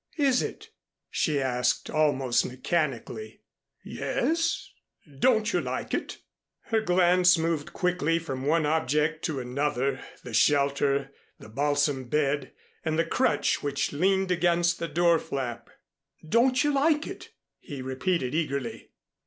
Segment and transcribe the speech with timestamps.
[0.17, 0.69] "Is it?"
[1.11, 3.41] she asked almost mechanically.
[3.85, 4.71] "Yes,
[5.19, 6.17] don't you like it?"
[6.61, 12.51] Her glance moved quickly from one object to another the shelter, the balsam bed,
[12.83, 15.69] and the crutch which leaned against the door flap.
[16.27, 17.29] "Don't you like it?"
[17.59, 18.89] he repeated eagerly.